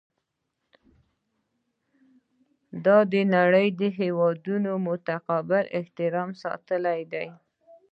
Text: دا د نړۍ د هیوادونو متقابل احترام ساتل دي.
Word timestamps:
دا 2.85 2.97
د 3.13 3.13
نړۍ 3.35 3.67
د 3.79 3.81
هیوادونو 3.99 4.71
متقابل 4.87 5.63
احترام 5.79 6.29
ساتل 6.43 6.83
دي. 7.13 7.27